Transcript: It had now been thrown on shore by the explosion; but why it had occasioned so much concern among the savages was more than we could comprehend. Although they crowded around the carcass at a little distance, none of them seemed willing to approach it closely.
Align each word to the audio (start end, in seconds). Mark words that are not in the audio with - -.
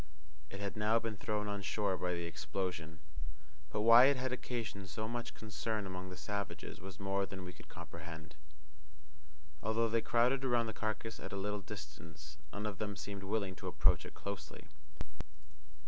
It 0.49 0.59
had 0.59 0.75
now 0.75 0.97
been 0.97 1.15
thrown 1.15 1.47
on 1.47 1.61
shore 1.61 1.95
by 1.95 2.13
the 2.15 2.23
explosion; 2.25 3.01
but 3.69 3.81
why 3.81 4.05
it 4.05 4.17
had 4.17 4.33
occasioned 4.33 4.89
so 4.89 5.07
much 5.07 5.35
concern 5.35 5.85
among 5.85 6.09
the 6.09 6.17
savages 6.17 6.81
was 6.81 6.99
more 6.99 7.27
than 7.27 7.43
we 7.45 7.53
could 7.53 7.69
comprehend. 7.69 8.33
Although 9.61 9.89
they 9.89 10.01
crowded 10.01 10.43
around 10.43 10.65
the 10.65 10.73
carcass 10.73 11.19
at 11.19 11.31
a 11.33 11.37
little 11.37 11.61
distance, 11.61 12.39
none 12.51 12.65
of 12.65 12.79
them 12.79 12.95
seemed 12.95 13.21
willing 13.23 13.53
to 13.57 13.67
approach 13.67 14.03
it 14.03 14.15
closely. 14.15 14.63